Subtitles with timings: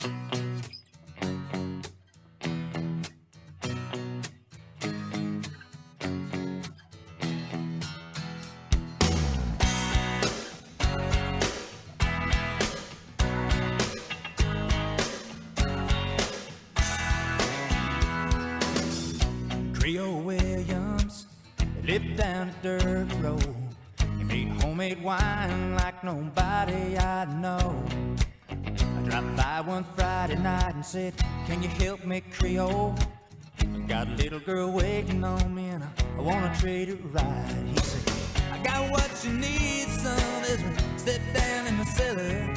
[0.00, 0.16] Creole
[20.22, 21.26] Williams
[21.84, 23.54] lived down a dirt road.
[24.16, 27.84] He made homemade wine like nobody I know.
[29.10, 31.14] I dropped by one Friday night and said,
[31.46, 32.94] Can you help me, Creole?
[33.58, 37.56] I got a little girl waiting on me and I, I wanna trade it right.
[37.74, 38.14] He said,
[38.52, 42.54] I got what you need, son, as we step down in the cellar.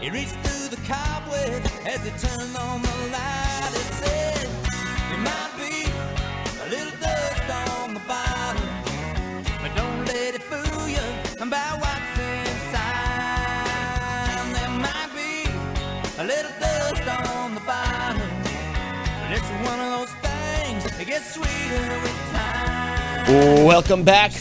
[0.00, 3.70] He reached through the cobweb as he turned on the light.
[3.72, 4.48] He said,
[5.10, 5.57] There might
[23.28, 24.32] Welcome back.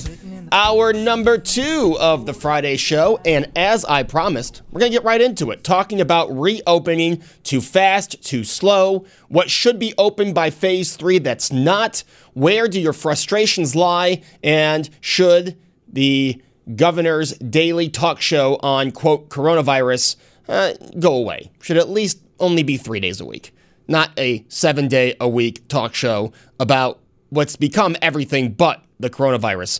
[0.51, 3.19] Our number two of the Friday show.
[3.25, 7.59] And as I promised, we're going to get right into it, talking about reopening too
[7.59, 12.93] fast, too slow, what should be open by phase three that's not, where do your
[12.93, 15.57] frustrations lie, and should
[15.91, 16.41] the
[16.75, 20.15] governor's daily talk show on, quote, coronavirus
[20.47, 21.51] uh, go away?
[21.61, 23.53] Should at least only be three days a week,
[23.87, 26.99] not a seven day a week talk show about
[27.29, 29.79] what's become everything but the coronavirus.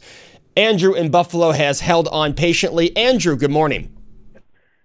[0.56, 2.96] Andrew in Buffalo has held on patiently.
[2.98, 3.96] Andrew, good morning.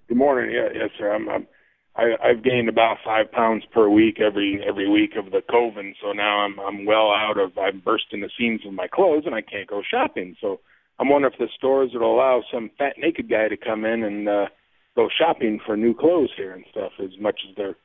[0.08, 0.54] Good morning.
[0.54, 1.12] Yeah, yes, sir.
[1.12, 1.46] I'm, I'm
[1.94, 5.94] I, I've gained about five pounds per week every every week of the COVID.
[6.00, 9.34] So now I'm I'm well out of I'm bursting the seams of my clothes and
[9.34, 10.36] I can't go shopping.
[10.40, 10.60] So
[10.98, 14.28] I'm wondering if the stores would allow some fat naked guy to come in and
[14.28, 14.46] uh,
[14.96, 16.92] go shopping for new clothes here and stuff.
[16.98, 17.76] As much as they're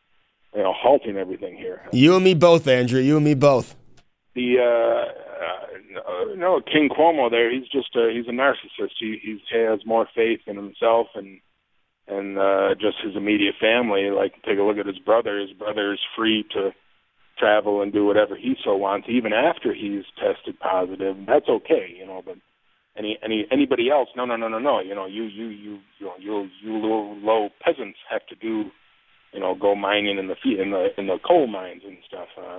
[0.56, 1.82] you know halting everything here.
[1.92, 3.00] You and me both, Andrew.
[3.00, 3.76] You and me both.
[4.36, 7.52] The uh, uh, no King Cuomo there.
[7.52, 8.92] He's just a, he's a narcissist.
[9.00, 11.40] He he's, he has more faith in himself and
[12.08, 14.10] and uh, just his immediate family.
[14.12, 15.40] Like take a look at his brother.
[15.40, 16.72] His brother is free to
[17.38, 21.16] travel and do whatever he so wants, even after he's tested positive.
[21.28, 22.22] That's okay, you know.
[22.26, 22.38] But
[22.98, 24.10] any any anybody else?
[24.16, 24.80] No, no, no, no, no.
[24.80, 28.72] You know, you you you you know, you you little low peasants have to do,
[29.38, 32.28] you know, go mining in the in the in the coal mines and stuff.
[32.36, 32.58] Uh,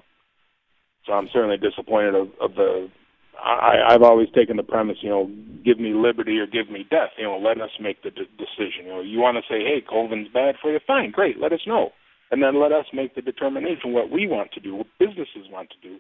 [1.05, 2.89] so I'm certainly disappointed of, of the.
[3.37, 5.29] I, I've always taken the premise, you know,
[5.65, 7.11] give me liberty or give me death.
[7.19, 8.87] You know, let us make the de- decision.
[8.87, 11.61] You know, you want to say, hey, COVID's bad for you, fine, great, let us
[11.67, 11.91] know,
[12.31, 15.71] and then let us make the determination what we want to do, what businesses want
[15.71, 15.99] to do.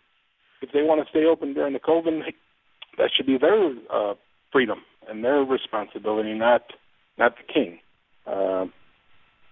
[0.62, 2.22] If they want to stay open during the COVID,
[2.99, 4.15] that should be their uh,
[4.53, 4.78] freedom
[5.09, 6.62] and their responsibility, not
[7.19, 7.78] not the king.
[8.27, 8.67] Uh,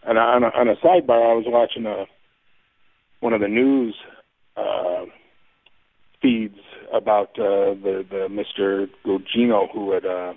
[0.03, 2.07] and on a, on a sidebar, I was watching a
[3.21, 3.95] one of the news.
[4.57, 5.05] Uh,
[6.27, 6.59] feeds
[6.93, 8.89] about uh, the the Mr.
[9.05, 10.34] Gugino who had uh,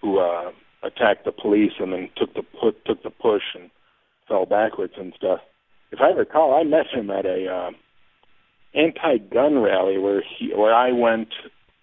[0.00, 0.50] who uh,
[0.82, 3.70] attacked the police and then took the put took the push and
[4.28, 5.40] fell backwards and stuff.
[5.90, 7.70] If I recall, I met him at a uh,
[8.74, 11.28] anti-gun rally where he where I went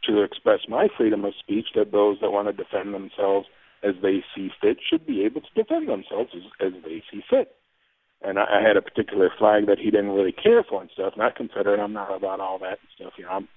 [0.05, 3.47] to express my freedom of speech that those that want to defend themselves
[3.83, 7.55] as they see fit should be able to defend themselves as, as they see fit
[8.21, 11.13] and I, I had a particular flag that he didn't really care for and stuff.
[11.17, 11.79] Not Confederate.
[11.79, 13.13] I'm not about all that and stuff.
[13.17, 13.47] You know, I'm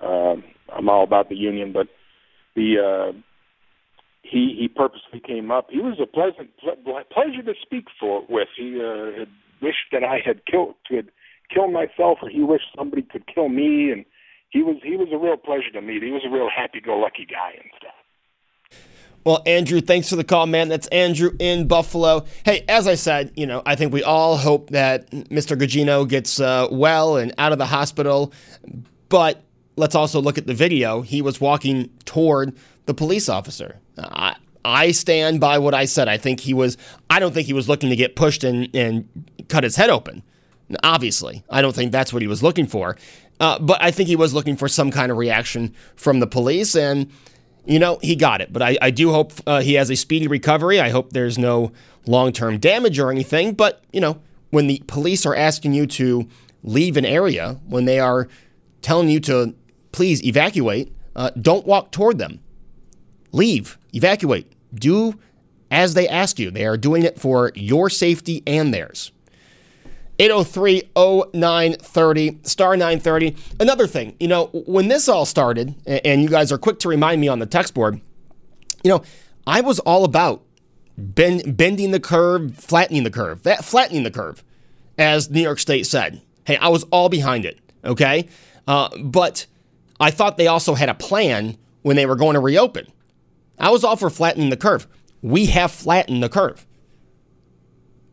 [0.00, 1.86] um, I'm all about the Union, but
[2.56, 3.18] the uh,
[4.22, 5.68] he he purposely came up.
[5.70, 8.48] He was a pleasant ple- pleasure to speak for with.
[8.56, 9.28] He uh, had
[9.60, 11.08] wished that I had killed had
[11.54, 14.04] killed myself, or he wished somebody could kill me, and
[14.50, 16.02] he was he was a real pleasure to meet.
[16.02, 17.94] He was a real happy-go-lucky guy and stuff.
[19.24, 20.68] Well, Andrew, thanks for the call, man.
[20.68, 22.24] That's Andrew in Buffalo.
[22.44, 25.56] Hey, as I said, you know, I think we all hope that Mr.
[25.56, 28.32] Gugino gets uh, well and out of the hospital.
[29.08, 29.44] But
[29.76, 31.02] let's also look at the video.
[31.02, 33.78] He was walking toward the police officer.
[33.96, 34.34] I,
[34.64, 36.08] I stand by what I said.
[36.08, 36.76] I think he was,
[37.08, 39.08] I don't think he was looking to get pushed and, and
[39.48, 40.24] cut his head open.
[40.82, 42.96] Obviously, I don't think that's what he was looking for.
[43.38, 46.74] Uh, but I think he was looking for some kind of reaction from the police.
[46.74, 47.10] And,
[47.64, 48.52] you know, he got it.
[48.52, 50.80] But I, I do hope uh, he has a speedy recovery.
[50.80, 51.72] I hope there's no
[52.06, 53.54] long term damage or anything.
[53.54, 54.20] But, you know,
[54.50, 56.28] when the police are asking you to
[56.62, 58.28] leave an area, when they are
[58.80, 59.54] telling you to
[59.92, 62.40] please evacuate, uh, don't walk toward them.
[63.30, 65.18] Leave, evacuate, do
[65.70, 66.50] as they ask you.
[66.50, 69.11] They are doing it for your safety and theirs.
[70.18, 73.36] 803 0930, star 930.
[73.58, 77.20] Another thing, you know, when this all started, and you guys are quick to remind
[77.20, 78.00] me on the text board,
[78.84, 79.02] you know,
[79.46, 80.42] I was all about
[80.96, 84.44] bend, bending the curve, flattening the curve, that flattening the curve,
[84.98, 86.20] as New York State said.
[86.44, 88.28] Hey, I was all behind it, okay?
[88.66, 89.46] Uh, but
[89.98, 92.86] I thought they also had a plan when they were going to reopen.
[93.58, 94.86] I was all for flattening the curve.
[95.22, 96.66] We have flattened the curve.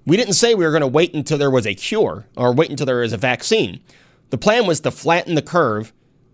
[0.06, 2.69] We didn't say we were going to wait until there was a cure or wait
[2.69, 3.80] until there is a vaccine.
[4.30, 5.94] The plan was to flatten the curve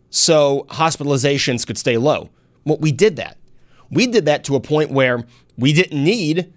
[0.10, 2.30] so hospitalizations could stay low.
[2.64, 3.38] Well, we did that.
[3.90, 5.26] We did that to a point where
[5.58, 6.54] we didn't need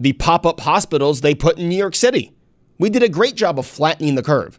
[0.00, 2.32] the pop up hospitals they put in New York City.
[2.78, 4.58] We did a great job of flattening the curve,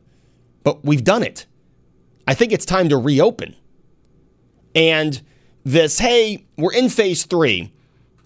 [0.64, 1.46] but we've done it.
[2.28, 3.56] I think it's time to reopen.
[4.74, 5.22] And
[5.64, 7.72] this, hey, we're in phase three.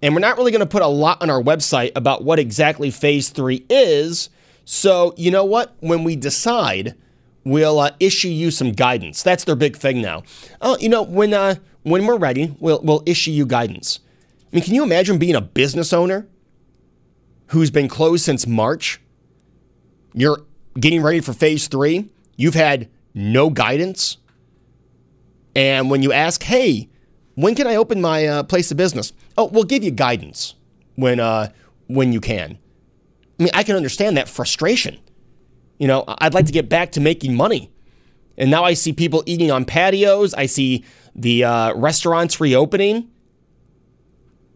[0.02, 2.90] And we're not really going to put a lot on our website about what exactly
[2.90, 4.30] phase three is.
[4.64, 5.76] So, you know what?
[5.80, 6.96] When we decide,
[7.44, 9.24] we'll uh, issue you some guidance.
[9.24, 10.24] That's their big thing now.
[10.62, 14.00] Oh, you know, when uh, when we're ready, we'll we'll issue you guidance.
[14.52, 16.28] I mean, can you imagine being a business owner
[17.48, 19.02] who's been closed since March?
[20.14, 20.44] You're
[20.80, 22.10] getting ready for phase three.
[22.36, 24.18] You've had no guidance,
[25.56, 26.90] and when you ask, "Hey,
[27.36, 30.56] when can I open my uh, place of business?" Oh, we'll give you guidance
[30.96, 31.54] when uh,
[31.88, 32.60] when you can.
[33.40, 35.00] I mean, I can understand that frustration.
[35.78, 37.72] You know, I'd like to get back to making money.
[38.38, 40.34] And now I see people eating on patios.
[40.34, 40.84] I see
[41.16, 43.10] the uh, restaurants reopening.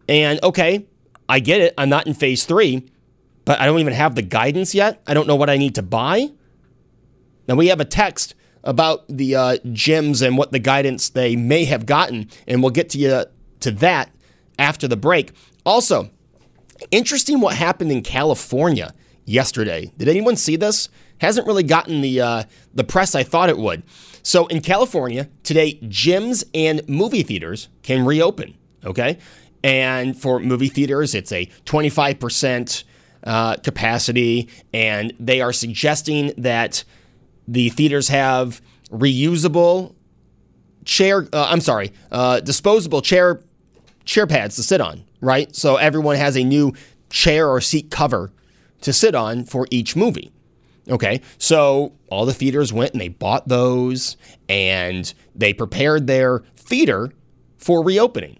[0.06, 0.86] And okay,
[1.30, 1.72] I get it.
[1.78, 2.86] I'm not in phase three,
[3.46, 5.02] but I don't even have the guidance yet.
[5.06, 6.28] I don't know what I need to buy.
[7.48, 11.64] Now we have a text about the uh, gyms and what the guidance they may
[11.64, 13.24] have gotten, and we'll get to you
[13.60, 14.10] to that
[14.58, 15.32] after the break.
[15.64, 16.10] Also,
[16.90, 18.92] interesting what happened in California
[19.24, 19.92] yesterday.
[19.96, 20.88] Did anyone see this?
[21.18, 22.42] Hasn't really gotten the uh,
[22.74, 23.82] the press I thought it would.
[24.22, 28.54] So in California today, gyms and movie theaters can reopen.
[28.84, 29.18] Okay,
[29.62, 32.84] and for movie theaters, it's a 25 percent
[33.24, 36.84] uh, capacity, and they are suggesting that
[37.48, 38.60] the theaters have
[38.90, 39.94] reusable
[40.84, 41.26] chair.
[41.32, 43.40] Uh, I'm sorry, uh, disposable chair
[44.04, 45.54] chair pads to sit on, right?
[45.54, 46.72] So everyone has a new
[47.10, 48.32] chair or seat cover
[48.80, 50.30] to sit on for each movie.
[50.88, 54.18] Okay, so all the theaters went and they bought those
[54.48, 57.10] and they prepared their theater
[57.56, 58.38] for reopening.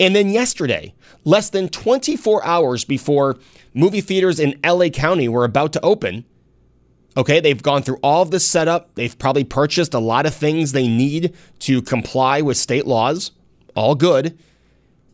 [0.00, 3.38] And then yesterday, less than 24 hours before
[3.74, 6.24] movie theaters in LA County were about to open,
[7.16, 8.94] okay, they've gone through all of this setup.
[8.94, 13.32] They've probably purchased a lot of things they need to comply with state laws.
[13.74, 14.38] All good.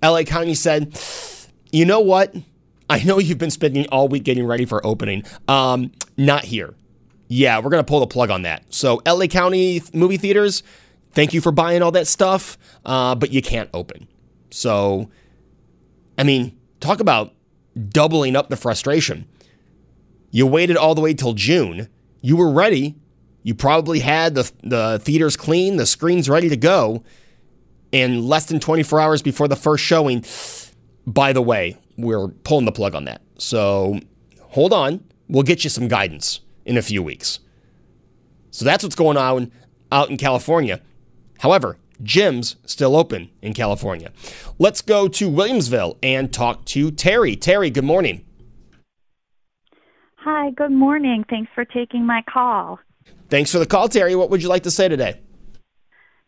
[0.03, 0.99] LA County said,
[1.73, 2.35] you know what?
[2.91, 5.25] I know you've been spending all week getting ready for opening.
[5.47, 6.75] Um, not here.
[7.29, 8.65] Yeah, we're going to pull the plug on that.
[8.71, 10.63] So, LA County movie theaters,
[11.13, 14.09] thank you for buying all that stuff, uh, but you can't open.
[14.51, 15.11] So,
[16.17, 17.35] I mean, talk about
[17.91, 19.27] doubling up the frustration.
[20.31, 21.89] You waited all the way till June.
[22.23, 22.97] You were ready.
[23.43, 27.05] You probably had the, the theaters clean, the screens ready to go
[27.93, 30.25] and less than 24 hours before the first showing,
[31.07, 33.23] by the way, we're pulling the plug on that.
[33.39, 34.01] So
[34.41, 35.05] hold on.
[35.29, 37.41] We'll get you some guidance in a few weeks.
[38.51, 39.53] So that's what's going on
[39.93, 40.81] out in California.
[41.39, 44.11] However, gyms still open in California.
[44.59, 47.37] Let's go to Williamsville and talk to Terry.
[47.37, 48.25] Terry, good morning.
[50.17, 51.25] Hi, good morning.
[51.29, 52.81] Thanks for taking my call.
[53.29, 54.17] Thanks for the call, Terry.
[54.17, 55.21] What would you like to say today?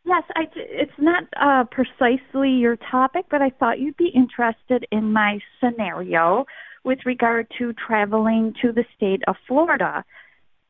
[0.05, 5.13] Yes, I, it's not uh, precisely your topic, but I thought you'd be interested in
[5.13, 6.47] my scenario
[6.85, 10.05] with regard to traveling to the state of Florida.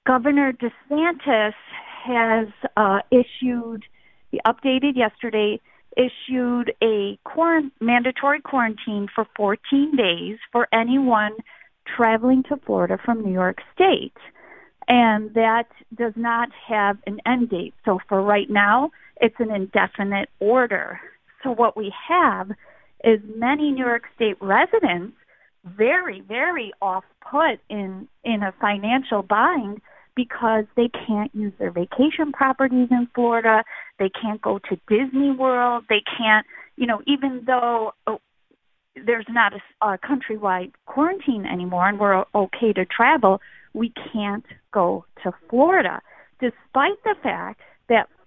[0.07, 1.55] Governor DeSantis
[2.05, 3.85] has uh, issued,
[4.31, 5.61] he updated yesterday
[5.97, 11.33] issued a quarant- mandatory quarantine for 14 days for anyone
[11.97, 14.17] traveling to Florida from New York State.
[14.89, 17.75] And that does not have an end date.
[17.85, 21.01] So for right now, it's an indefinite order.
[21.43, 22.51] So what we have
[23.05, 25.17] is many New York State residents
[25.65, 29.81] very, very off put in in a financial bind
[30.17, 33.63] because they can't use their vacation properties in Florida.
[33.99, 35.85] They can't go to Disney World.
[35.89, 36.47] They can't,
[36.77, 38.21] you know, even though oh,
[39.07, 43.41] there's not a, a countrywide quarantine anymore and we're okay to travel,
[43.73, 46.01] we can't go to Florida,
[46.41, 47.61] despite the fact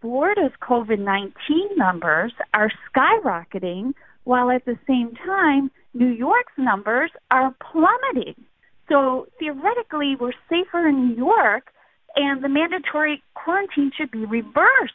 [0.04, 3.94] Florida's COVID 19 numbers are skyrocketing,
[4.26, 8.36] while at the same time, New York's numbers are plummeting.
[8.90, 11.72] So theoretically, we're safer in New York,
[12.18, 14.94] and the mandatory quarantine should be reversed.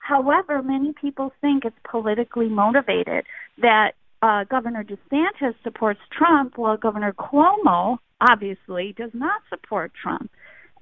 [0.00, 3.24] However, many people think it's politically motivated
[3.58, 10.32] that uh, Governor DeSantis supports Trump, while Governor Cuomo obviously does not support Trump.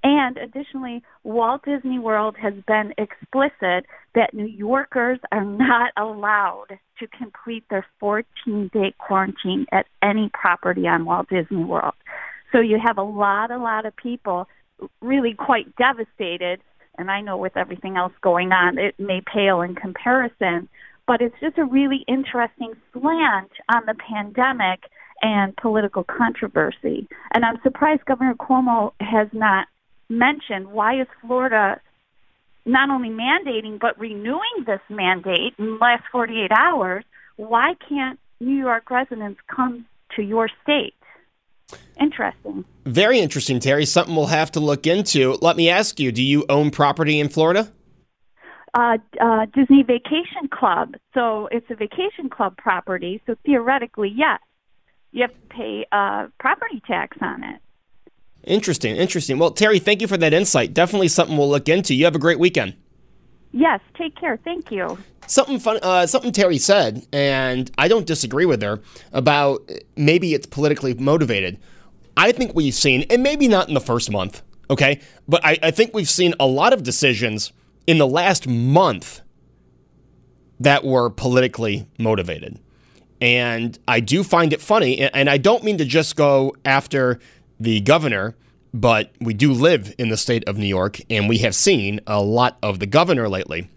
[0.03, 7.07] And additionally, Walt Disney World has been explicit that New Yorkers are not allowed to
[7.09, 11.95] complete their 14 day quarantine at any property on Walt Disney World.
[12.53, 14.49] So you have a lot, a lot of people
[15.03, 16.61] really quite devastated.
[16.99, 20.69] And I know with everything else going on, it may pale in comparison,
[21.07, 24.85] but it's just a really interesting slant on the pandemic
[25.23, 27.07] and political controversy.
[27.35, 29.69] And I'm surprised Governor Cuomo has not
[30.11, 31.81] mentioned why is Florida
[32.67, 37.05] not only mandating but renewing this mandate in the last 48 hours?
[37.37, 39.87] Why can't New York residents come
[40.17, 40.95] to your state?
[42.01, 42.65] Interesting.
[42.85, 43.87] Very interesting, Terry.
[43.87, 45.39] Something we'll have to look into.
[45.41, 47.71] Let me ask you: Do you own property in Florida?
[48.75, 50.95] Uh, uh, Disney Vacation Club.
[51.15, 53.21] So it's a vacation club property.
[53.27, 54.41] So theoretically, yes,
[55.13, 57.61] you have to pay uh, property tax on it.
[58.45, 59.39] Interesting, interesting.
[59.39, 60.73] Well, Terry, thank you for that insight.
[60.73, 61.95] Definitely something we'll look into.
[61.95, 62.75] You have a great weekend.
[63.53, 64.39] Yes, take care.
[64.45, 64.99] Thank you.
[65.27, 68.81] Something fun, uh, something Terry said, and I don't disagree with her
[69.13, 71.59] about maybe it's politically motivated.
[72.17, 75.71] I think we've seen, and maybe not in the first month, okay, but I, I
[75.71, 77.53] think we've seen a lot of decisions
[77.87, 79.21] in the last month
[80.59, 82.59] that were politically motivated.
[83.21, 87.21] And I do find it funny, and I don't mean to just go after
[87.61, 88.35] the governor,
[88.73, 92.23] but we do live in the state of New York, and we have seen a
[92.23, 93.69] lot of the governor lately.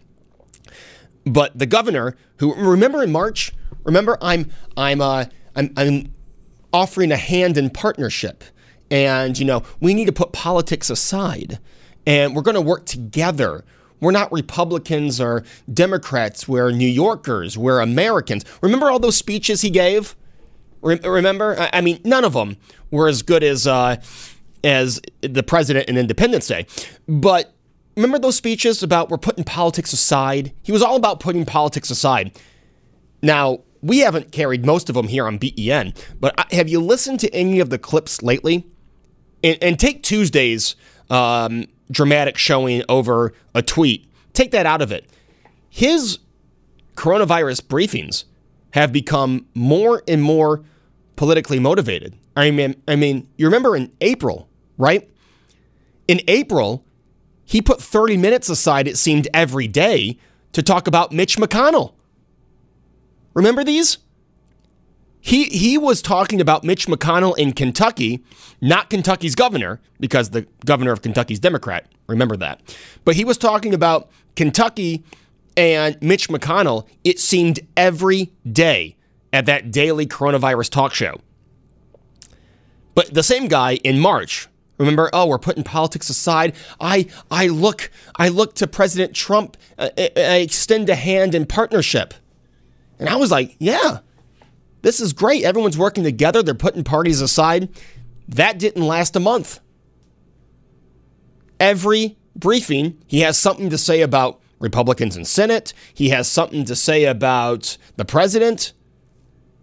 [1.26, 5.26] But the governor, who remember in March, remember I'm I'm uh,
[5.56, 6.14] I'm, I'm
[6.72, 8.44] offering a hand in partnership,
[8.90, 11.60] and you know we need to put politics aside,
[12.06, 13.64] and we're going to work together.
[14.00, 16.46] We're not Republicans or Democrats.
[16.46, 17.58] We're New Yorkers.
[17.58, 18.44] We're Americans.
[18.62, 20.16] Remember all those speeches he gave?
[20.84, 21.56] Remember?
[21.74, 22.58] I mean, none of them
[22.92, 23.98] were as good as uh,
[24.64, 26.66] as the president in Independence Day.
[27.08, 27.54] But
[27.96, 30.54] remember those speeches about we're putting politics aside?
[30.62, 32.38] He was all about putting politics aside.
[33.22, 37.34] Now, we haven't carried most of them here on BEN, but have you listened to
[37.34, 38.68] any of the clips lately?
[39.44, 40.76] And, and take Tuesday's
[41.10, 44.10] um, dramatic showing over a tweet.
[44.34, 45.10] Take that out of it.
[45.70, 46.20] His
[46.96, 48.24] coronavirus briefings
[48.72, 50.64] have become more and more
[51.16, 52.16] politically motivated.
[52.36, 55.10] I mean, I mean, you remember in April, right?
[56.08, 56.86] In April,
[57.46, 60.18] he put 30 minutes aside, it seemed, every day
[60.54, 61.94] to talk about Mitch McConnell.
[63.34, 64.00] Remember these?
[65.20, 68.24] He, he was talking about Mitch McConnell in Kentucky,
[68.60, 71.88] not Kentucky's governor, because the governor of Kentucky's Democrat.
[72.08, 72.62] Remember that.
[73.06, 75.04] But he was talking about Kentucky
[75.56, 78.96] and Mitch McConnell, it seemed every day
[79.34, 81.20] at that daily coronavirus talk show.
[82.96, 84.48] But the same guy in March,
[84.78, 86.56] remember, oh, we're putting politics aside.
[86.80, 91.48] I I look I look to President Trump, uh, I, I extend a hand in
[91.48, 92.14] partnership.
[93.00, 94.00] And I was like, yeah.
[94.84, 95.44] This is great.
[95.44, 96.44] Everyone's working together.
[96.44, 97.70] They're putting parties aside.
[98.28, 99.62] That didn't last a month.
[101.60, 105.74] Every briefing, he has something to say about Republicans in Senate.
[105.94, 108.74] He has something to say about the president.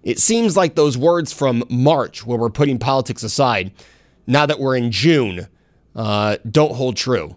[0.02, 3.72] It seems like those words from March, where we're putting politics aside,
[4.26, 5.46] now that we're in June,
[5.94, 7.36] uh, don't hold true.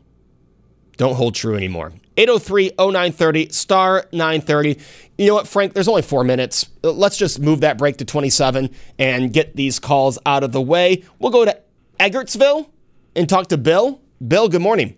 [0.98, 1.92] Don't hold true anymore.
[2.18, 4.80] 803 0930, star 930.
[5.18, 5.74] You know what, Frank?
[5.74, 6.70] There's only four minutes.
[6.84, 11.04] Let's just move that break to 27 and get these calls out of the way.
[11.20, 11.60] We'll go to
[12.00, 12.70] Eggertsville
[13.16, 14.02] and talk to Bill.
[14.26, 14.96] Bill, good morning.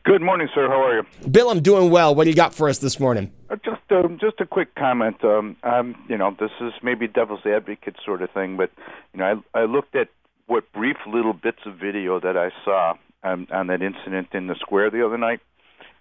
[0.05, 0.69] Good morning, sir.
[0.69, 1.29] How are you?
[1.29, 2.15] Bill, I'm doing well.
[2.15, 3.31] What do you got for us this morning?
[3.51, 5.23] Uh, just, um, just a quick comment.
[5.23, 8.71] Um, I'm, you know, this is maybe devil's advocate sort of thing, but
[9.13, 10.09] you know, I, I looked at
[10.47, 14.55] what brief little bits of video that I saw on, on that incident in the
[14.55, 15.41] square the other night,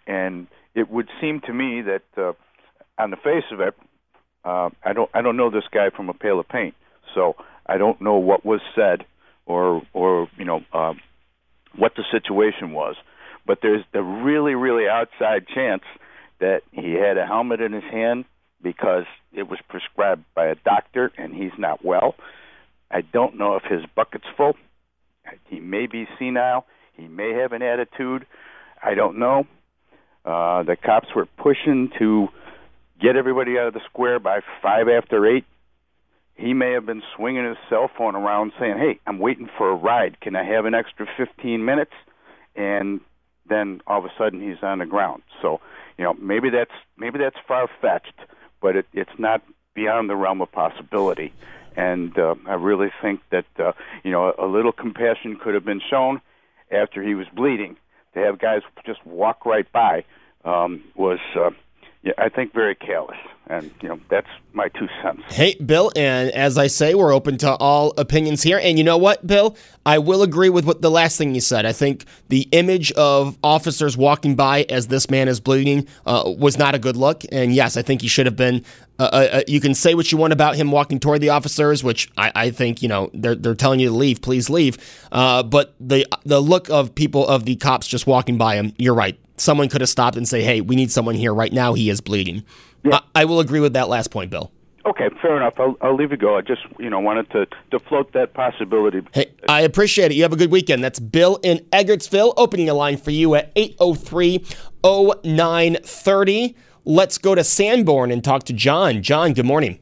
[0.05, 2.33] and it would seem to me that, uh,
[2.97, 3.75] on the face of it,
[4.45, 6.75] uh, I don't, I don't know this guy from a pail of paint,
[7.13, 7.35] so
[7.65, 9.05] I don't know what was said
[9.45, 10.93] or, or you know, uh,
[11.75, 12.95] what the situation was
[13.47, 15.83] but there's the really, really outside chance
[16.39, 18.25] that he had a helmet in his hand
[18.61, 22.15] because it was prescribed by a doctor and he's not well.
[22.91, 24.53] I don't know if his bucket's full.
[25.45, 26.65] He may be senile.
[26.95, 28.25] He may have an attitude.
[28.83, 29.45] I don't know.
[30.25, 32.27] Uh, the cops were pushing to
[33.01, 35.45] get everybody out of the square by five after eight.
[36.35, 39.75] He may have been swinging his cell phone around saying, "Hey, I'm waiting for a
[39.75, 40.19] ride.
[40.19, 41.93] Can I have an extra 15 minutes?"
[42.55, 43.01] And
[43.49, 45.23] then all of a sudden he's on the ground.
[45.41, 45.59] So,
[45.97, 48.19] you know, maybe that's maybe that's far fetched,
[48.61, 49.41] but it, it's not
[49.73, 51.33] beyond the realm of possibility.
[51.75, 53.73] And uh, I really think that uh,
[54.03, 56.21] you know a little compassion could have been shown
[56.71, 57.77] after he was bleeding.
[58.13, 60.03] To have guys just walk right by
[60.43, 61.51] um, was, uh,
[62.01, 63.17] yeah, I think, very careless.
[63.49, 65.21] And, you know, that's my two cents.
[65.29, 68.59] Hey, Bill, and as I say, we're open to all opinions here.
[68.61, 69.55] And you know what, Bill?
[69.85, 71.65] I will agree with what the last thing you said.
[71.65, 76.57] I think the image of officers walking by as this man is bleeding uh, was
[76.57, 77.23] not a good look.
[77.31, 78.65] And yes, I think he should have been.
[78.99, 81.83] Uh, uh, uh you can say what you want about him walking toward the officers,
[81.83, 84.21] which I, I think you know they're they're telling you to leave.
[84.21, 84.77] Please leave.
[85.11, 88.95] Uh, but the the look of people of the cops just walking by him, you're
[88.95, 89.17] right.
[89.37, 91.75] Someone could have stopped and say, "Hey, we need someone here right now.
[91.75, 92.43] He is bleeding."
[92.83, 92.99] Yeah.
[93.15, 94.51] I, I will agree with that last point, Bill.
[94.85, 95.55] Okay, fair enough.
[95.57, 96.37] I'll, I'll leave it go.
[96.37, 99.01] I just, you know, wanted to, to float that possibility.
[99.11, 100.15] Hey, I appreciate it.
[100.15, 100.81] You have a good weekend.
[100.81, 104.45] That's Bill in Eggertsville opening a line for you at 803
[104.83, 106.55] 0930.
[106.85, 109.03] Let's go to Sanborn and talk to John.
[109.03, 109.79] John, good morning.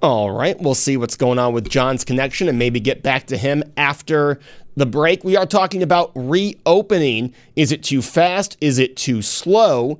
[0.00, 3.36] All right, we'll see what's going on with John's connection and maybe get back to
[3.36, 4.38] him after
[4.76, 5.24] the break.
[5.24, 7.34] We are talking about reopening.
[7.56, 8.56] Is it too fast?
[8.60, 9.98] Is it too slow?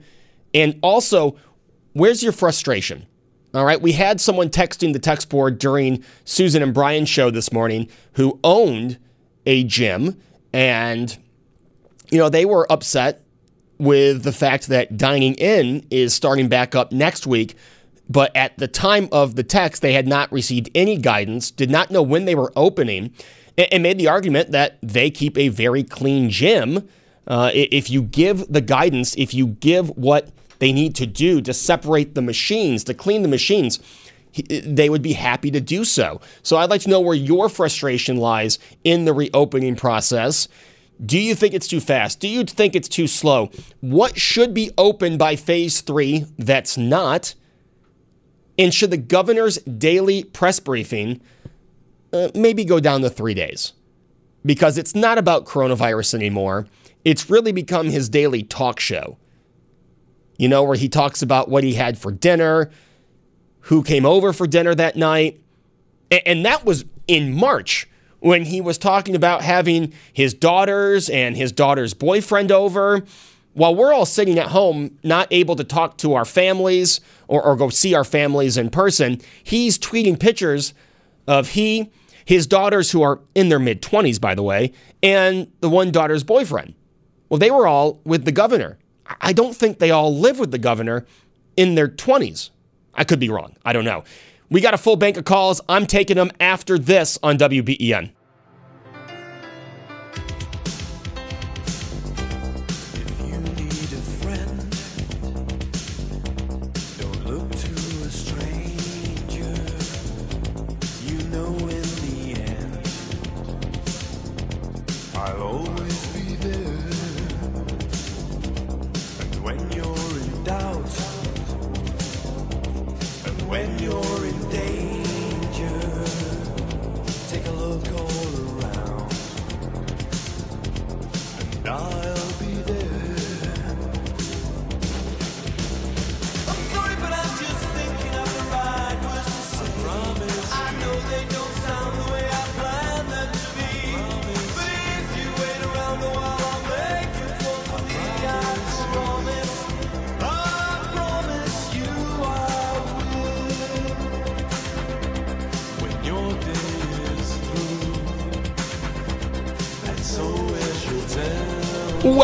[0.54, 1.36] And also,
[1.94, 3.06] where's your frustration?
[3.54, 7.52] All right, we had someone texting the text board during Susan and Brian's show this
[7.52, 8.98] morning who owned
[9.46, 10.20] a gym,
[10.52, 11.16] and
[12.10, 13.24] you know they were upset
[13.78, 17.56] with the fact that dining in is starting back up next week
[18.08, 21.90] but at the time of the text, they had not received any guidance, did not
[21.90, 23.12] know when they were opening,
[23.56, 26.88] and made the argument that they keep a very clean gym.
[27.26, 31.52] Uh, if you give the guidance, if you give what they need to do to
[31.52, 33.80] separate the machines, to clean the machines,
[34.48, 36.20] they would be happy to do so.
[36.42, 40.48] So I'd like to know where your frustration lies in the reopening process.
[41.04, 42.20] Do you think it's too fast?
[42.20, 43.50] Do you think it's too slow?
[43.80, 47.34] What should be open by phase three that's not?
[48.58, 51.20] And should the governor's daily press briefing
[52.12, 53.72] uh, maybe go down to three days?
[54.44, 56.66] Because it's not about coronavirus anymore.
[57.04, 59.16] It's really become his daily talk show.
[60.36, 62.70] You know, where he talks about what he had for dinner,
[63.62, 65.40] who came over for dinner that night.
[66.10, 67.88] And that was in March
[68.20, 73.04] when he was talking about having his daughters and his daughter's boyfriend over
[73.58, 77.56] while we're all sitting at home, not able to talk to our families or, or
[77.56, 80.74] go see our families in person, he's tweeting pictures
[81.26, 81.90] of he,
[82.24, 86.22] his daughters, who are in their mid 20s, by the way, and the one daughter's
[86.22, 86.74] boyfriend.
[87.28, 88.78] Well, they were all with the governor.
[89.20, 91.04] I don't think they all live with the governor
[91.56, 92.50] in their 20s.
[92.94, 93.56] I could be wrong.
[93.64, 94.04] I don't know.
[94.50, 95.60] We got a full bank of calls.
[95.68, 98.12] I'm taking them after this on WBEN.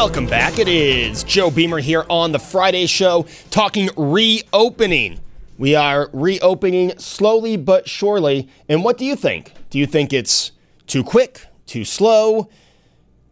[0.04, 0.58] Welcome back.
[0.58, 5.18] It is Joe Beamer here on the Friday show talking reopening.
[5.56, 8.50] We are reopening slowly but surely.
[8.68, 9.54] And what do you think?
[9.70, 10.52] Do you think it's
[10.86, 12.50] too quick, too slow?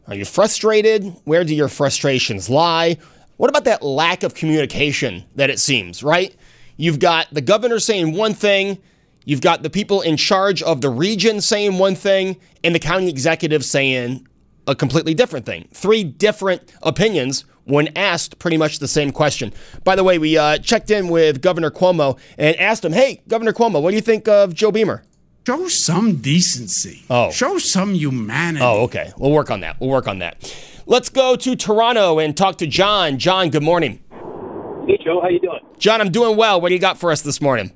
[0.08, 1.14] Are you frustrated?
[1.24, 2.96] Where do your frustrations lie?
[3.37, 6.35] What about that lack of communication that it seems, right?
[6.78, 8.78] You've got the governor saying one thing,
[9.26, 13.11] you've got the people in charge of the region saying one thing, and the county
[13.11, 14.26] executive saying
[14.66, 15.68] a completely different thing.
[15.72, 19.53] Three different opinions when asked pretty much the same question.
[19.85, 23.53] By the way, we uh, checked in with Governor Cuomo and asked him, hey, Governor
[23.53, 25.05] Cuomo, what do you think of Joe Beamer?
[25.46, 27.05] Show some decency.
[27.11, 27.31] Oh.
[27.31, 28.64] Show some humanity.
[28.64, 29.12] Oh, okay.
[29.16, 29.81] We'll work on that.
[29.81, 30.55] We'll work on that.
[30.87, 33.18] Let's go to Toronto and talk to John.
[33.18, 34.03] John, good morning.
[34.87, 35.20] Hey, Joe.
[35.20, 35.61] How you doing?
[35.79, 36.61] John, I'm doing well.
[36.61, 37.72] What do you got for us this morning?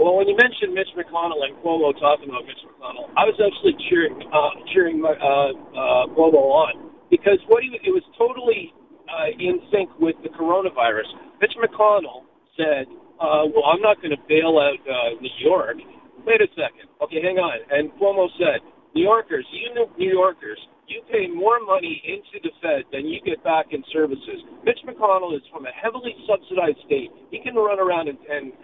[0.00, 3.76] Well, when you mentioned Mitch McConnell and Cuomo talking about Mitch McConnell, I was actually
[3.84, 8.72] cheering uh, cheering uh, uh, Cuomo on because what he it was totally
[9.04, 11.04] uh, in sync with the coronavirus.
[11.44, 12.24] Mitch McConnell
[12.56, 12.88] said,
[13.20, 15.76] uh, "Well, I'm not going to bail out uh, New York."
[16.24, 16.88] Wait a second.
[17.04, 17.60] Okay, hang on.
[17.68, 18.64] And Cuomo said,
[18.96, 19.68] "New Yorkers, you
[20.00, 20.56] New Yorkers,
[20.88, 24.48] you pay more money into the Fed than you get back in services.
[24.64, 27.12] Mitch McConnell is from a heavily subsidized state.
[27.28, 28.56] He can run around and and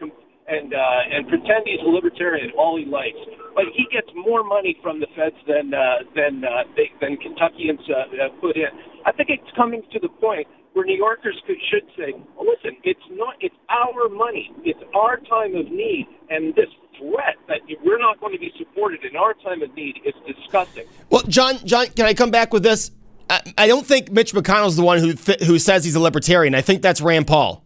[0.48, 3.18] and uh, and pretend he's a libertarian all he likes,
[3.54, 7.80] but he gets more money from the feds than uh, than uh, they, than Kentuckians
[7.90, 8.70] uh, put in.
[9.04, 12.76] I think it's coming to the point where New Yorkers could, should say, well, "Listen,
[12.84, 17.98] it's not it's our money, it's our time of need, and this threat that we're
[17.98, 21.86] not going to be supported in our time of need is disgusting." Well, John, John,
[21.88, 22.92] can I come back with this?
[23.28, 26.54] I, I don't think Mitch McConnell's the one who th- who says he's a libertarian.
[26.54, 27.64] I think that's Rand Paul.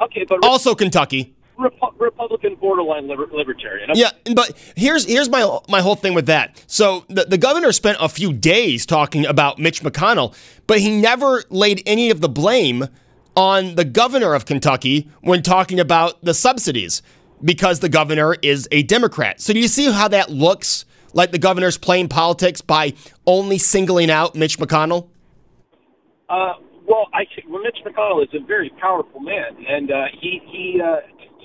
[0.00, 1.34] Okay, but also Kentucky.
[1.58, 3.90] Republican borderline liber- libertarian.
[3.94, 6.62] Yeah, but here's here's my my whole thing with that.
[6.66, 10.34] So the, the governor spent a few days talking about Mitch McConnell,
[10.66, 12.86] but he never laid any of the blame
[13.36, 17.02] on the governor of Kentucky when talking about the subsidies
[17.42, 19.40] because the governor is a Democrat.
[19.40, 22.94] So do you see how that looks like the governor's playing politics by
[23.26, 25.08] only singling out Mitch McConnell?
[26.28, 26.54] Uh,
[26.86, 30.96] well, I well, Mitch McConnell is a very powerful man, and uh, he he uh,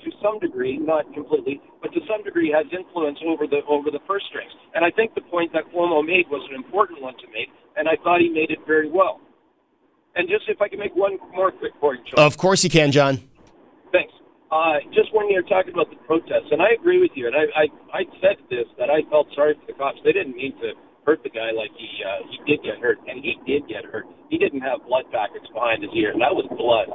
[0.04, 4.00] to some degree, not completely, but to some degree has influence over the over the
[4.04, 4.52] purse strings.
[4.74, 7.88] And I think the point that Cuomo made was an important one to make, and
[7.88, 9.20] I thought he made it very well.
[10.14, 12.24] And just if I can make one more quick point, John.
[12.24, 13.18] Of course you can, John.
[13.90, 14.14] Thanks.
[14.52, 17.50] Uh, just when you're talking about the protests, and I agree with you, and I,
[17.58, 19.98] I, I said this that I felt sorry for the cops.
[20.04, 23.18] They didn't mean to hurt the guy like he uh, he did get hurt, and
[23.18, 24.06] he did get hurt.
[24.30, 26.14] He didn't have blood packets behind his ear.
[26.14, 26.88] That was blood,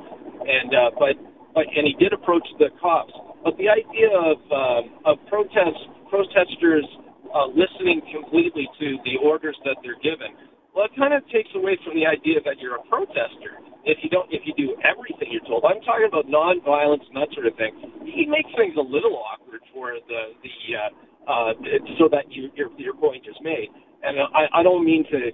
[0.47, 1.19] and uh, but
[1.55, 3.13] and he did approach the cops.
[3.43, 6.85] But the idea of uh, of protest protesters
[7.33, 10.33] uh, listening completely to the orders that they're given,
[10.75, 14.09] well, it kind of takes away from the idea that you're a protester if you
[14.09, 15.63] don't if you do everything you're told.
[15.65, 17.73] I'm talking about nonviolence and that sort of thing.
[18.05, 20.89] He makes things a little awkward for the the uh,
[21.29, 21.53] uh,
[21.97, 23.69] so that you, your your point is made.
[24.03, 25.31] And I, I don't mean to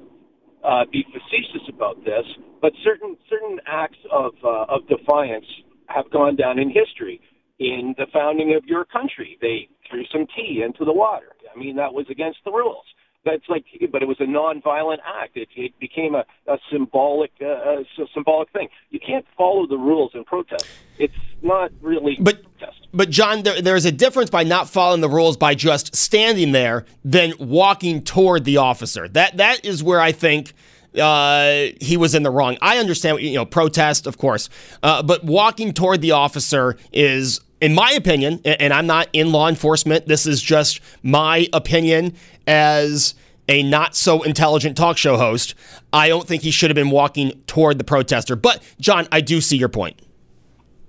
[0.66, 2.26] uh, be facetious about this,
[2.62, 5.46] but certain certain acts of uh, of defiance
[5.88, 7.22] have gone down in history.
[7.58, 11.28] In the founding of your country, they threw some tea into the water.
[11.54, 12.84] I mean, that was against the rules.
[13.24, 15.36] That's like, but it was a nonviolent act.
[15.36, 18.68] It, it became a, a symbolic, uh, a symbolic thing.
[18.92, 20.68] You can't follow the rules in protest.
[21.00, 22.88] It's not really but, protest.
[22.94, 26.86] But John, there, there's a difference by not following the rules by just standing there
[27.04, 29.08] than walking toward the officer.
[29.08, 30.54] That that is where I think
[30.98, 32.58] uh, he was in the wrong.
[32.62, 34.50] I understand, you know, protest, of course,
[34.84, 39.48] uh, but walking toward the officer is, in my opinion, and I'm not in law
[39.48, 40.08] enforcement.
[40.08, 42.16] This is just my opinion
[42.48, 43.16] as
[43.48, 45.56] a not so intelligent talk show host.
[45.94, 48.36] I don't think he should have been walking toward the protester.
[48.36, 50.00] But John, I do see your point.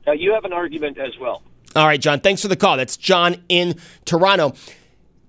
[0.07, 1.43] Uh, you have an argument as well.
[1.75, 2.21] All right, John.
[2.21, 2.77] Thanks for the call.
[2.77, 4.55] That's John in Toronto.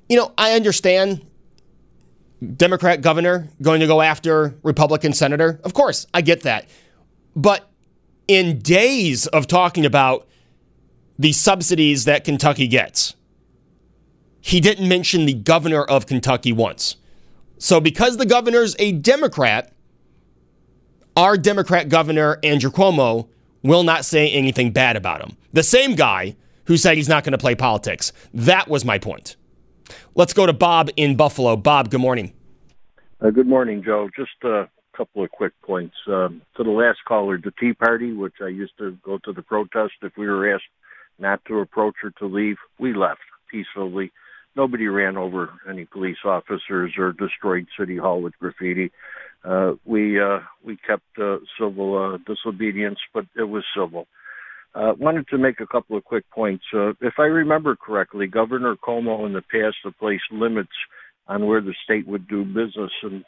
[0.08, 1.26] You know, I understand
[2.56, 5.60] Democrat governor going to go after Republican senator.
[5.64, 6.68] Of course, I get that.
[7.36, 7.70] But
[8.28, 10.28] in days of talking about
[11.18, 13.16] the subsidies that Kentucky gets,
[14.40, 16.98] he didn't mention the governor of Kentucky once.
[17.58, 19.74] So, because the governor's a Democrat,
[21.16, 23.30] our Democrat governor, Andrew Cuomo,
[23.64, 25.36] will not say anything bad about him.
[25.54, 28.14] The same guy who said he's not going to play politics.
[28.34, 29.36] That was my point.
[30.16, 31.56] Let's go to Bob in Buffalo.
[31.56, 32.34] Bob, good morning.
[33.20, 34.10] Uh, good morning, Joe.
[34.16, 35.96] Just a couple of quick points.
[36.08, 39.42] Um, to the last caller, the Tea Party, which I used to go to the
[39.42, 39.94] protest.
[40.02, 40.64] If we were asked
[41.20, 44.12] not to approach or to leave, we left peacefully.
[44.56, 48.92] Nobody ran over any police officers or destroyed City Hall with graffiti.
[49.44, 54.08] Uh, we uh, we kept uh, civil uh, disobedience, but it was civil.
[54.78, 56.64] Uh, wanted to make a couple of quick points.
[56.72, 60.70] Uh, if I remember correctly, Governor Cuomo in the past have placed limits
[61.28, 63.24] on where the state would do business in,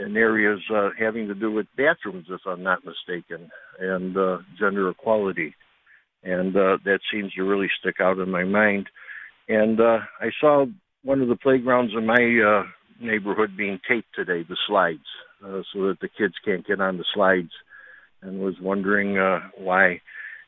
[0.00, 4.88] in areas uh, having to do with bathrooms, if I'm not mistaken, and uh, gender
[4.88, 5.54] equality.
[6.24, 8.88] And uh, that seems to really stick out in my mind.
[9.48, 10.66] And uh, I saw
[11.04, 12.64] one of the playgrounds in my uh,
[13.00, 15.06] neighborhood being taped today, the slides,
[15.44, 17.52] uh, so that the kids can't get on the slides,
[18.22, 20.00] and was wondering uh, why.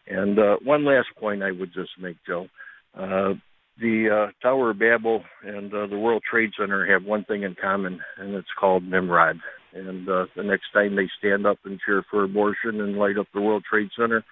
[0.07, 2.49] And uh, one last point I would just make, Joe.
[2.95, 3.35] Uh,
[3.81, 7.55] the uh, Tower of Babel and uh, the World Trade Center have one thing in
[7.55, 9.41] common, and it's called Nimrod.
[9.73, 13.27] And uh, the next time they stand up and cheer for abortion and light up
[13.33, 14.23] the World Trade Center,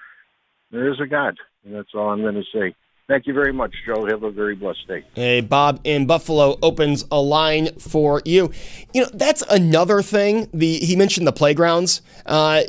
[0.70, 1.37] there is a God.
[1.64, 2.74] And that's all I'm going to say.
[3.09, 4.06] Thank you very much, Joe.
[4.06, 5.04] Have a very blessed day.
[5.14, 8.52] Hey, Bob in Buffalo opens a line for you.
[8.94, 10.48] You know, that's another thing.
[10.54, 12.02] The he mentioned the playgrounds.
[12.24, 12.62] Uh,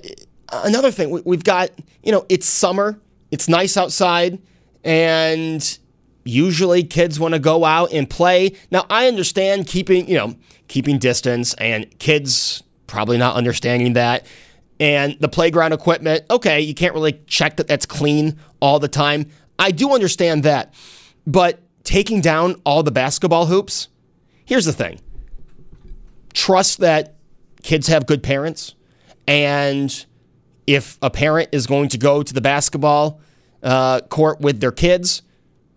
[0.52, 1.72] another thing we, we've got.
[2.04, 3.00] You know, it's summer.
[3.32, 4.40] It's nice outside,
[4.84, 5.80] and
[6.24, 8.56] usually kids want to go out and play.
[8.72, 10.36] Now, I understand keeping, you know,
[10.68, 14.26] keeping distance and kids probably not understanding that.
[14.80, 19.28] And the playground equipment, okay, you can't really check that that's clean all the time.
[19.60, 20.74] I do understand that.
[21.28, 23.88] But taking down all the basketball hoops,
[24.46, 25.00] here's the thing
[26.34, 27.16] trust that
[27.62, 28.74] kids have good parents.
[29.28, 30.06] And
[30.74, 33.20] if a parent is going to go to the basketball
[33.62, 35.22] uh, court with their kids,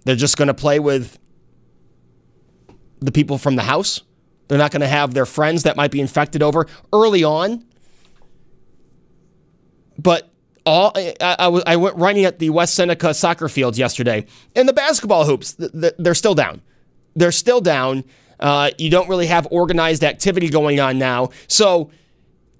[0.04, 1.18] they're just going to play with
[3.00, 4.02] the people from the house.
[4.48, 7.64] They're not going to have their friends that might be infected over early on.
[9.98, 10.30] But
[10.66, 14.72] all I, I, I went running at the West Seneca soccer fields yesterday, and the
[14.72, 16.62] basketball hoops they're still down.
[17.14, 18.04] They're still down.
[18.40, 21.30] Uh, you don't really have organized activity going on now.
[21.48, 21.90] So,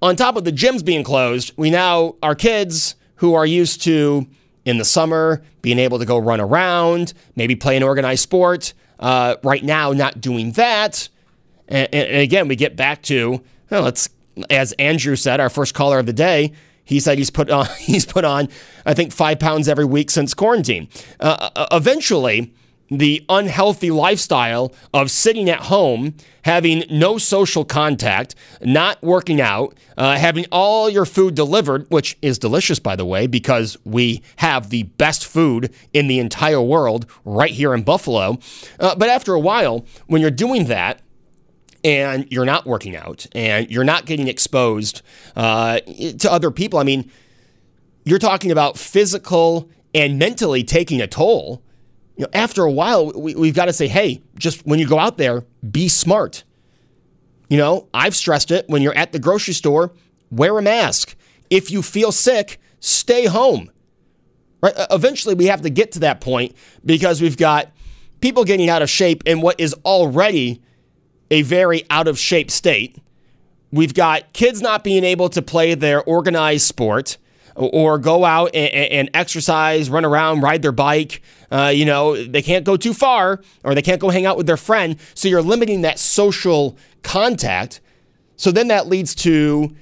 [0.01, 4.27] on top of the gyms being closed, we now our kids who are used to
[4.65, 8.73] in the summer, being able to go run around, maybe play an organized sport.
[8.99, 11.09] Uh, right now, not doing that.
[11.67, 14.09] And, and, again, we get back to well, let's
[14.49, 16.53] as Andrew said, our first caller of the day.
[16.83, 18.47] He said he's put on he's put on
[18.85, 20.87] I think five pounds every week since quarantine.
[21.19, 22.53] Uh, uh eventually,
[22.97, 30.17] the unhealthy lifestyle of sitting at home, having no social contact, not working out, uh,
[30.17, 34.83] having all your food delivered, which is delicious, by the way, because we have the
[34.83, 38.37] best food in the entire world right here in Buffalo.
[38.79, 41.01] Uh, but after a while, when you're doing that,
[41.83, 45.03] and you're not working out and you're not getting exposed
[45.35, 45.79] uh,
[46.17, 47.11] to other people, I mean,
[48.03, 51.63] you're talking about physical and mentally taking a toll
[52.17, 54.99] you know, after a while, we, we've got to say, hey, just when you go
[54.99, 56.43] out there, be smart.
[57.49, 59.91] You know, I've stressed it when you're at the grocery store,
[60.31, 61.15] wear a mask.
[61.49, 63.69] If you feel sick, stay home.
[64.61, 64.73] Right?
[64.89, 67.71] Eventually, we have to get to that point because we've got
[68.21, 70.61] people getting out of shape in what is already
[71.29, 72.97] a very out of shape state.
[73.71, 77.17] We've got kids not being able to play their organized sport
[77.55, 81.21] or go out and, and exercise, run around, ride their bike.
[81.51, 84.45] Uh, you know, they can't go too far or they can't go hang out with
[84.45, 84.97] their friend.
[85.13, 87.81] So you're limiting that social contact.
[88.35, 89.73] So then that leads to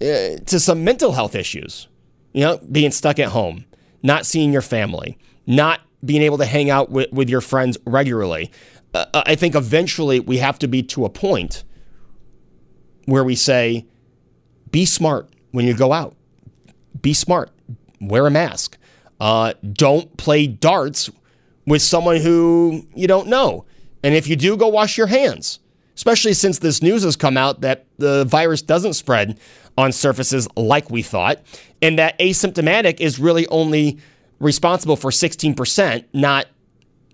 [0.00, 1.88] uh, to some mental health issues.
[2.32, 3.64] You know, being stuck at home,
[4.02, 8.50] not seeing your family, not being able to hang out with, with your friends regularly.
[8.92, 11.64] Uh, I think eventually we have to be to a point
[13.06, 13.86] where we say,
[14.70, 16.14] be smart when you go out
[17.02, 17.50] be smart,
[18.00, 18.76] wear a mask.
[19.20, 21.10] Uh, don't play darts
[21.66, 23.64] with someone who you don't know.
[24.02, 25.58] And if you do, go wash your hands,
[25.96, 29.38] especially since this news has come out that the virus doesn't spread
[29.78, 31.40] on surfaces like we thought,
[31.82, 33.98] and that asymptomatic is really only
[34.38, 36.46] responsible for 16%, not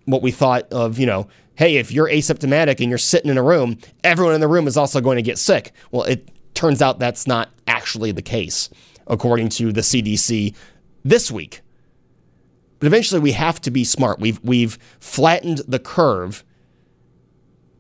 [0.05, 3.43] what we thought of, you know, hey, if you're asymptomatic and you're sitting in a
[3.43, 5.73] room, everyone in the room is also going to get sick.
[5.91, 8.69] Well, it turns out that's not actually the case
[9.07, 10.55] according to the CDC
[11.05, 11.63] this week.
[12.79, 14.19] But eventually we have to be smart.
[14.19, 16.45] We've we've flattened the curve,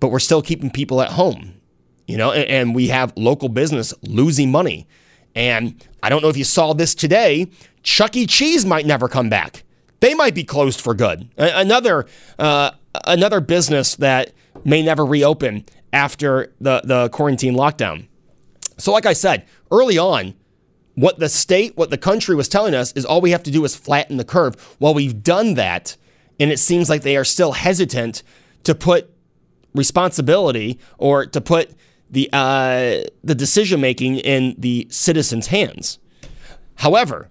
[0.00, 1.54] but we're still keeping people at home.
[2.06, 4.86] You know, and, and we have local business losing money.
[5.34, 7.48] And I don't know if you saw this today,
[7.82, 8.26] Chuck E.
[8.26, 9.64] Cheese might never come back.
[10.00, 11.28] They might be closed for good.
[11.36, 12.06] Another
[12.38, 12.72] uh,
[13.06, 14.32] another business that
[14.64, 18.08] may never reopen after the, the quarantine lockdown.
[18.78, 20.34] So, like I said, early on,
[20.94, 23.64] what the state, what the country was telling us is all we have to do
[23.64, 24.76] is flatten the curve.
[24.78, 25.96] Well, we've done that,
[26.38, 28.22] and it seems like they are still hesitant
[28.64, 29.10] to put
[29.74, 31.70] responsibility or to put
[32.10, 35.98] the uh, the decision making in the citizens' hands.
[36.76, 37.30] However,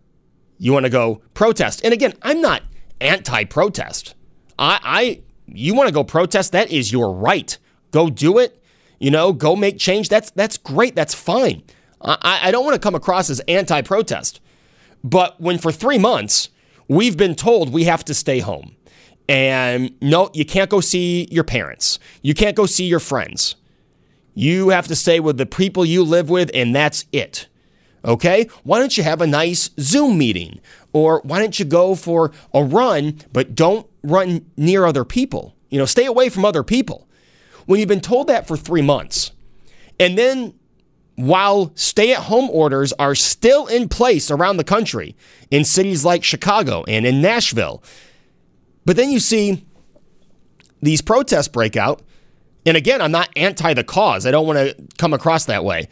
[0.58, 2.64] you want to go protest, and again, I'm not
[3.00, 4.16] anti-protest.
[4.58, 7.58] I, I you want to go protest, that is your right.
[7.92, 8.64] Go do it.
[9.00, 10.10] You know, go make change.
[10.10, 10.96] That's that's great.
[10.96, 11.64] That's fine.
[12.04, 14.42] I, I don't want to come across as anti-protest,
[15.04, 16.50] but when for three months
[16.88, 18.76] we've been told we have to stay home,
[19.30, 23.56] and no, you can't go see your parents, you can't go see your friends,
[24.34, 27.48] you have to stay with the people you live with, and that's it.
[28.04, 28.48] Okay?
[28.64, 30.60] Why don't you have a nice Zoom meeting?
[30.94, 35.56] Or why don't you go for a run, but don't run near other people?
[35.70, 37.08] You know, stay away from other people.
[37.66, 39.32] When you've been told that for three months,
[40.00, 40.56] and then
[41.16, 45.16] while stay at home orders are still in place around the country
[45.50, 47.84] in cities like Chicago and in Nashville,
[48.86, 49.66] but then you see
[50.82, 52.02] these protests break out.
[52.66, 54.26] And again, I'm not anti the cause.
[54.26, 55.88] I don't want to come across that way.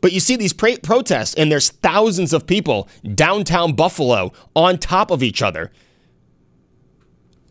[0.00, 5.10] But you see these pre- protests, and there's thousands of people downtown Buffalo on top
[5.10, 5.70] of each other,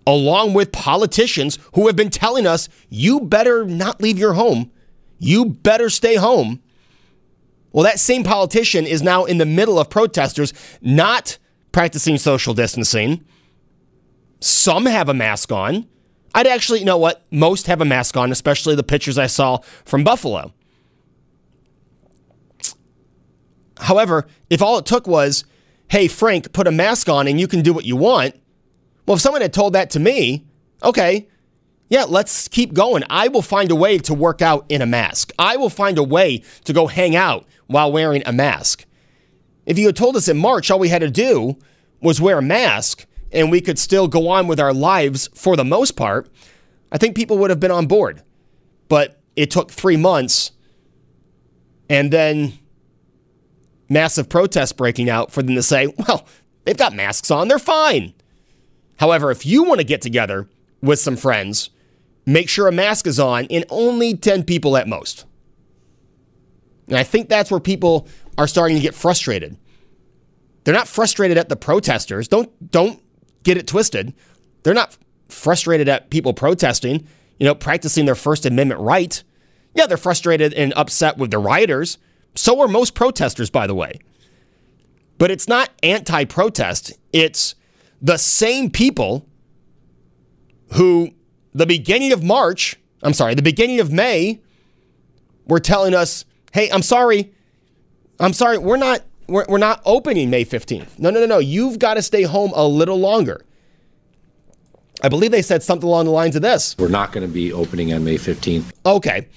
[0.07, 4.71] along with politicians who have been telling us, you better not leave your home.
[5.19, 6.61] You better stay home.
[7.71, 11.37] Well, that same politician is now in the middle of protesters not
[11.71, 13.23] practicing social distancing.
[14.39, 15.87] Some have a mask on.
[16.33, 17.25] I'd actually, you know what?
[17.31, 20.53] Most have a mask on, especially the pictures I saw from Buffalo.
[23.77, 25.45] However, if all it took was,
[25.89, 28.35] hey, Frank, put a mask on and you can do what you want,
[29.05, 30.45] well, if someone had told that to me,
[30.83, 31.27] okay,
[31.89, 33.03] yeah, let's keep going.
[33.09, 35.31] I will find a way to work out in a mask.
[35.39, 38.85] I will find a way to go hang out while wearing a mask.
[39.67, 41.57] If you had told us in March all we had to do
[42.01, 45.63] was wear a mask and we could still go on with our lives for the
[45.63, 46.29] most part,
[46.91, 48.23] I think people would have been on board.
[48.87, 50.51] But it took three months
[51.89, 52.57] and then
[53.87, 56.25] massive protests breaking out for them to say, well,
[56.65, 58.15] they've got masks on, they're fine.
[58.97, 60.49] However, if you want to get together
[60.81, 61.69] with some friends,
[62.25, 65.25] make sure a mask is on in only 10 people at most.
[66.89, 69.57] And I think that's where people are starting to get frustrated.
[70.63, 72.27] They're not frustrated at the protesters.
[72.27, 73.01] Don't don't
[73.43, 74.13] get it twisted.
[74.63, 74.97] They're not
[75.29, 77.07] frustrated at people protesting,
[77.39, 79.23] you know, practicing their First Amendment right.
[79.73, 81.97] Yeah, they're frustrated and upset with the rioters
[82.35, 83.99] so are most protesters, by the way.
[85.17, 87.55] But it's not anti protest, it's
[88.01, 89.25] the same people
[90.73, 91.11] who,
[91.53, 94.39] the beginning of March, I'm sorry, the beginning of May,
[95.45, 97.31] were telling us, hey, I'm sorry,
[98.19, 99.01] I'm sorry, we're not.
[99.27, 100.97] We're, we're not opening May 15th.
[100.97, 101.37] No, no, no, no.
[101.37, 103.45] You've got to stay home a little longer.
[105.03, 106.75] I believe they said something along the lines of this.
[106.79, 108.71] We're not going to be opening on May 15th.
[108.87, 109.27] Okay.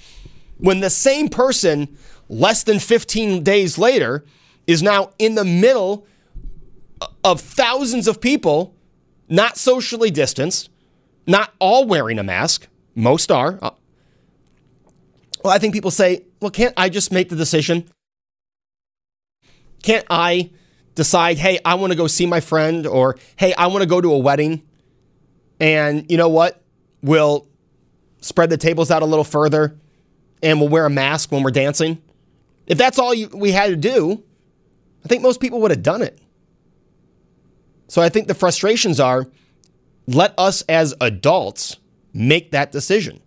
[0.57, 1.95] When the same person
[2.27, 4.25] less than 15 days later,
[4.67, 6.07] is now in the middle
[7.01, 8.75] uh, of thousands of people
[9.29, 10.69] not socially distanced,
[11.27, 12.67] not all wearing a mask.
[12.95, 13.59] Most are.
[13.61, 13.71] Uh,
[15.43, 17.89] Well, I think people say, well, can't I just make the decision?
[19.81, 20.51] Can't I
[20.95, 23.99] decide, hey, I want to go see my friend, or hey, I want to go
[23.99, 24.63] to a wedding?
[25.59, 26.61] And you know what?
[27.01, 27.47] We'll
[28.21, 29.77] spread the tables out a little further
[30.41, 32.01] and we'll wear a mask when we're dancing.
[32.65, 34.23] If that's all you, we had to do,
[35.03, 36.17] I think most people would have done it.
[37.89, 39.27] So I think the frustrations are
[40.07, 41.77] let us as adults
[42.13, 43.19] make that decision.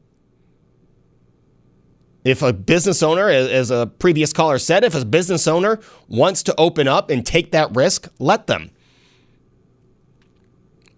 [2.27, 6.55] If a business owner, as a previous caller said, if a business owner wants to
[6.59, 8.73] open up and take that risk, let them.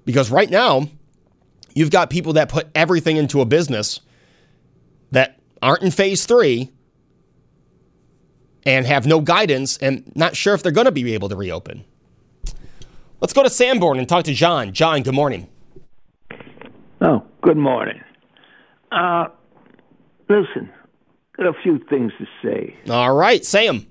[0.07, 0.89] Because right now,
[1.75, 4.01] you've got people that put everything into a business
[5.11, 6.71] that aren't in phase three
[8.65, 11.85] and have no guidance and not sure if they're going to be able to reopen.
[13.21, 14.73] Let's go to Sanborn and talk to John.
[14.73, 15.47] John, good morning.
[17.03, 18.01] Oh, good morning.
[18.91, 19.27] Uh,
[20.31, 20.71] listen,
[21.39, 22.77] got a few things to say.
[22.91, 23.87] All right, say them.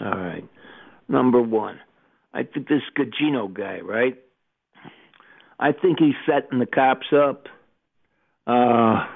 [0.00, 0.48] All right.
[1.08, 1.78] Number one,
[2.32, 4.16] I think this Gugino guy, right?
[5.58, 7.48] I think he's setting the cops up,
[8.46, 9.06] uh,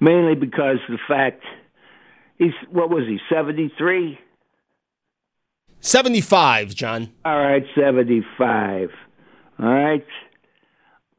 [0.00, 1.42] mainly because of the fact–
[2.42, 3.18] He's what was he?
[3.32, 4.18] Seventy three.
[5.78, 7.12] Seventy five, John.
[7.24, 8.90] All right, seventy five.
[9.60, 10.04] All right.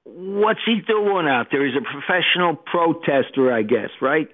[0.03, 1.65] What's he doing out there?
[1.65, 4.27] He's a professional protester, I guess, right?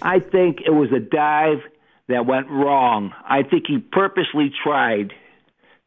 [0.00, 1.58] I think it was a dive
[2.08, 3.12] that went wrong.
[3.24, 5.12] I think he purposely tried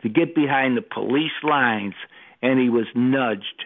[0.02, 1.94] to get behind the police lines
[2.42, 3.66] and he was nudged.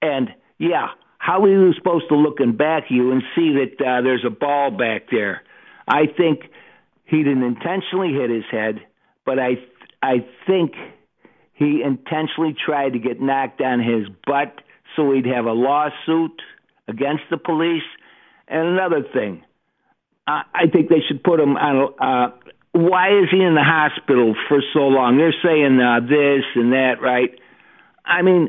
[0.00, 0.88] And yeah,
[1.18, 4.24] how are you supposed to look in back of you and see that uh, there's
[4.24, 5.42] a ball back there?
[5.86, 6.40] I think
[7.04, 8.80] he didn't intentionally hit his head,
[9.24, 9.56] but I
[10.02, 10.72] I think
[11.54, 14.60] he intentionally tried to get knocked on his butt
[14.94, 16.40] so he'd have a lawsuit
[16.86, 17.82] against the police.
[18.46, 19.42] And another thing,
[20.28, 21.94] I, think they should put him on.
[21.98, 22.36] Uh,
[22.72, 25.16] why is he in the hospital for so long?
[25.16, 27.38] They're saying uh, this and that, right?
[28.04, 28.48] I mean,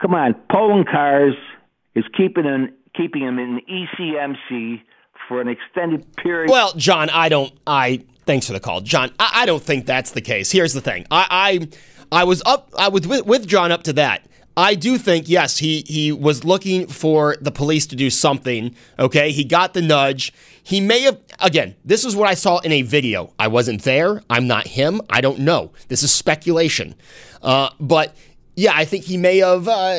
[0.00, 1.34] come on, Poloncarz
[1.94, 4.82] is keeping him keeping him in ECMC
[5.28, 6.50] for an extended period.
[6.50, 7.52] Well, John, I don't.
[7.66, 9.10] I thanks for the call, John.
[9.18, 10.50] I, I don't think that's the case.
[10.50, 11.06] Here's the thing.
[11.10, 11.68] I
[12.12, 12.70] I, I was up.
[12.78, 14.26] I was with, with John up to that.
[14.56, 18.74] I do think yes, he he was looking for the police to do something.
[18.98, 20.32] Okay, he got the nudge.
[20.62, 21.76] He may have again.
[21.84, 23.32] This is what I saw in a video.
[23.38, 24.22] I wasn't there.
[24.28, 25.00] I'm not him.
[25.08, 25.72] I don't know.
[25.88, 26.94] This is speculation.
[27.42, 28.16] Uh, but
[28.56, 29.98] yeah, I think he may have uh,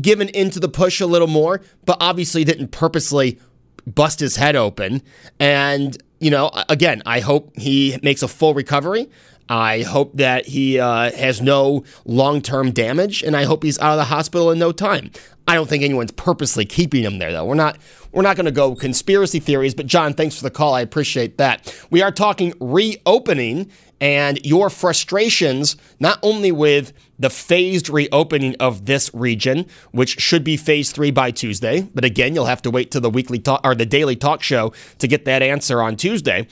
[0.00, 3.38] given into the push a little more, but obviously didn't purposely
[3.86, 5.02] bust his head open.
[5.38, 9.08] And, you know, again, I hope he makes a full recovery.
[9.48, 13.92] I hope that he uh, has no long term damage, and I hope he's out
[13.92, 15.10] of the hospital in no time.
[15.48, 17.44] I don't think anyone's purposely keeping him there, though.
[17.44, 17.78] We're not
[18.12, 20.74] we're not going to go conspiracy theories, but John, thanks for the call.
[20.74, 21.72] I appreciate that.
[21.90, 23.70] We are talking reopening
[24.00, 30.56] and your frustrations, not only with the phased reopening of this region, which should be
[30.56, 33.74] phase three by Tuesday, but again, you'll have to wait till the weekly talk or
[33.74, 36.46] the daily talk show to get that answer on Tuesday.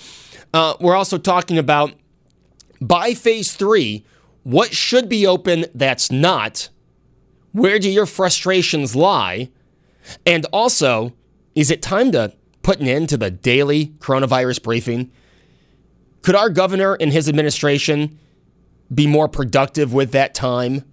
[0.54, 1.92] Uh, we're also talking about
[2.80, 4.04] by phase three,
[4.42, 6.68] what should be open that's not?
[7.52, 9.50] Where do your frustrations lie?
[10.26, 11.14] And also,
[11.54, 15.12] is it time to put an end to the daily coronavirus briefing?
[16.22, 18.18] Could our governor and his administration
[18.92, 20.84] be more productive with that time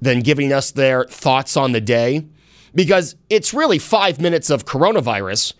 [0.00, 2.26] than giving us their thoughts on the day?
[2.74, 5.54] Because it's really five minutes of coronavirus,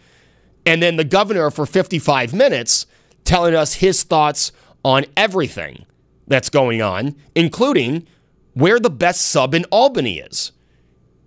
[0.64, 2.86] and then the governor for 55 minutes
[3.24, 4.52] telling us his thoughts
[4.88, 5.84] on everything
[6.28, 8.06] that's going on, including
[8.54, 10.52] where the best sub in Albany is.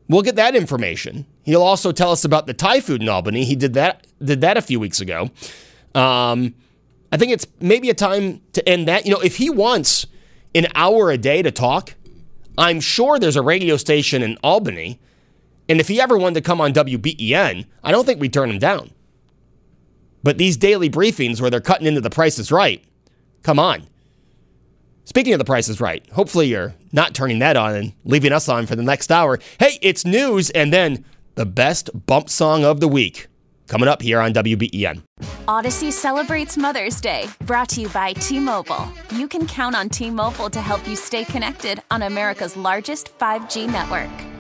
[0.09, 1.27] We'll get that information.
[1.43, 3.45] He'll also tell us about the Thai food in Albany.
[3.45, 5.29] He did that did that a few weeks ago.
[5.93, 6.55] Um,
[7.11, 9.05] I think it's maybe a time to end that.
[9.05, 10.07] You know, if he wants
[10.55, 11.93] an hour a day to talk,
[12.57, 14.99] I'm sure there's a radio station in Albany.
[15.69, 18.59] And if he ever wanted to come on WBEN, I don't think we'd turn him
[18.59, 18.89] down.
[20.23, 22.83] But these daily briefings where they're cutting into the prices right,
[23.43, 23.87] come on.
[25.05, 28.65] Speaking of the prices right, hopefully you're not turning that on and leaving us on
[28.65, 29.39] for the next hour.
[29.59, 31.03] Hey, it's news and then
[31.35, 33.27] the best bump song of the week
[33.67, 35.01] coming up here on WBEN.
[35.47, 38.91] Audacy celebrates Mother's Day, brought to you by T Mobile.
[39.15, 43.71] You can count on T Mobile to help you stay connected on America's largest 5G
[43.71, 44.30] network.